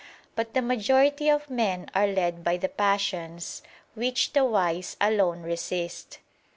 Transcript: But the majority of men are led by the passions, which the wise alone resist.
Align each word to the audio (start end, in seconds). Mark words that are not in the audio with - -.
But 0.35 0.55
the 0.55 0.63
majority 0.63 1.29
of 1.29 1.47
men 1.47 1.87
are 1.93 2.07
led 2.07 2.43
by 2.43 2.57
the 2.57 2.69
passions, 2.69 3.61
which 3.93 4.33
the 4.33 4.43
wise 4.43 4.97
alone 4.99 5.43
resist. 5.43 6.17